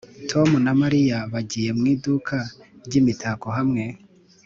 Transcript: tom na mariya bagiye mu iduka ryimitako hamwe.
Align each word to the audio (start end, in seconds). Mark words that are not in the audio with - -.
tom 0.29 0.49
na 0.65 0.73
mariya 0.81 1.17
bagiye 1.33 1.69
mu 1.77 1.85
iduka 1.93 2.37
ryimitako 2.85 3.47
hamwe. 3.57 3.83